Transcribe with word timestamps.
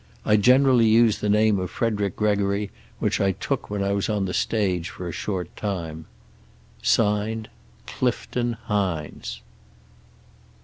I 0.25 0.35
generally 0.35 0.87
use 0.87 1.19
the 1.19 1.29
name 1.29 1.59
of 1.59 1.69
Frederick 1.69 2.15
Gregory, 2.15 2.71
which 2.97 3.21
I 3.21 3.33
took 3.33 3.69
when 3.69 3.83
I 3.83 3.91
was 3.93 4.09
on 4.09 4.25
the 4.25 4.33
stage 4.33 4.89
for 4.89 5.07
a 5.07 5.11
short 5.11 5.55
time. 5.55 6.07
"(Signed) 6.81 7.51
Clifton 7.85 8.53
HINES." 8.63 9.41